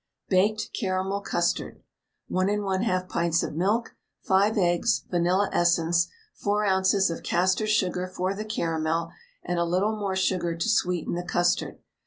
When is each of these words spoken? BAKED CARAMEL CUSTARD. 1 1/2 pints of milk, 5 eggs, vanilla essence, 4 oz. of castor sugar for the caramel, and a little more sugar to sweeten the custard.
BAKED 0.29 0.71
CARAMEL 0.79 1.21
CUSTARD. 1.21 1.83
1 2.27 2.47
1/2 2.47 3.07
pints 3.07 3.43
of 3.43 3.53
milk, 3.53 3.93
5 4.23 4.57
eggs, 4.57 5.03
vanilla 5.11 5.47
essence, 5.53 6.07
4 6.33 6.65
oz. 6.65 7.11
of 7.11 7.21
castor 7.21 7.67
sugar 7.67 8.07
for 8.07 8.33
the 8.33 8.43
caramel, 8.43 9.11
and 9.43 9.59
a 9.59 9.63
little 9.63 9.95
more 9.95 10.15
sugar 10.15 10.55
to 10.57 10.69
sweeten 10.69 11.13
the 11.13 11.21
custard. 11.21 11.83